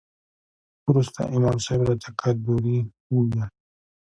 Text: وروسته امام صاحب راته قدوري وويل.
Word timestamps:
وروسته 0.89 1.21
امام 1.35 1.57
صاحب 1.65 1.81
راته 1.89 2.09
قدوري 2.21 2.77
وويل. 3.13 3.39